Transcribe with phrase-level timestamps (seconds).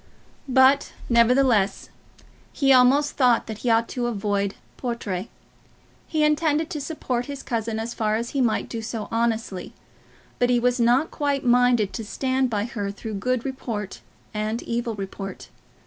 [0.49, 1.91] But, nevertheless,
[2.51, 5.29] he almost thought that he ought to avoid Portray.
[6.07, 9.73] He intended to support his cousin as far as he might do so honestly;
[10.39, 14.01] but he was not quite minded to stand by her through good report
[14.33, 15.49] and evil report.